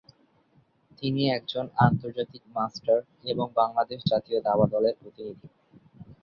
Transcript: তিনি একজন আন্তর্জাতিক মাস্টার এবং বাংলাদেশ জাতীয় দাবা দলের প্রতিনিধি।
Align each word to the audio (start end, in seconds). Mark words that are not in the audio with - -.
তিনি 1.03 1.21
একজন 1.29 1.65
আন্তর্জাতিক 1.79 2.43
মাস্টার 2.55 2.97
এবং 3.25 3.45
বাংলাদেশ 3.55 3.99
জাতীয় 4.11 4.39
দাবা 4.41 4.65
দলের 4.67 4.95
প্রতিনিধি। 5.01 5.47